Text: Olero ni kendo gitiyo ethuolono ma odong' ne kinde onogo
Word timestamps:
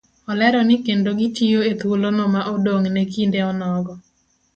Olero 0.31 0.59
ni 0.67 0.75
kendo 0.85 1.09
gitiyo 1.19 1.59
ethuolono 1.71 2.23
ma 2.33 2.41
odong' 2.53 2.87
ne 2.91 3.03
kinde 3.13 3.39
onogo 3.51 3.93